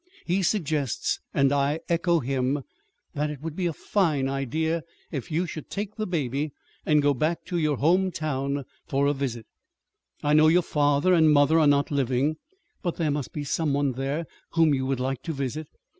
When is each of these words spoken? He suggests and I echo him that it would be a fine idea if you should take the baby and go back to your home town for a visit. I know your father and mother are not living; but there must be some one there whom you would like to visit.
He 0.25 0.41
suggests 0.41 1.19
and 1.31 1.51
I 1.51 1.79
echo 1.87 2.21
him 2.21 2.63
that 3.13 3.29
it 3.29 3.39
would 3.43 3.55
be 3.55 3.67
a 3.67 3.71
fine 3.71 4.27
idea 4.27 4.81
if 5.11 5.29
you 5.29 5.45
should 5.45 5.69
take 5.69 5.95
the 5.95 6.07
baby 6.07 6.53
and 6.87 7.03
go 7.03 7.13
back 7.13 7.45
to 7.45 7.57
your 7.59 7.77
home 7.77 8.09
town 8.09 8.65
for 8.87 9.05
a 9.05 9.13
visit. 9.13 9.45
I 10.23 10.33
know 10.33 10.47
your 10.47 10.63
father 10.63 11.13
and 11.13 11.31
mother 11.31 11.59
are 11.59 11.67
not 11.67 11.91
living; 11.91 12.37
but 12.81 12.95
there 12.95 13.11
must 13.11 13.31
be 13.31 13.43
some 13.43 13.73
one 13.75 13.91
there 13.91 14.25
whom 14.53 14.73
you 14.73 14.87
would 14.87 14.99
like 14.99 15.21
to 15.21 15.33
visit. 15.33 15.67